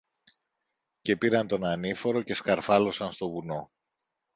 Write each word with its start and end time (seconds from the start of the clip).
Και 1.01 1.17
πήραν 1.17 1.47
τον 1.47 1.65
ανήφορο 1.65 2.21
και 2.21 2.33
σκαρφάλωσαν 2.33 3.11
στο 3.11 3.29
βουνό. 3.29 3.71